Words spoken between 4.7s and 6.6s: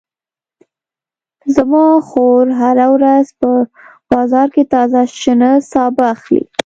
تازه شنه سابه اخلي